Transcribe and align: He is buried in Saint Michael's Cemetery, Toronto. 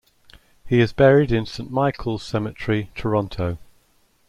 He 0.65 0.79
is 0.79 0.93
buried 0.93 1.31
in 1.31 1.45
Saint 1.45 1.69
Michael's 1.69 2.23
Cemetery, 2.23 2.89
Toronto. 2.95 3.59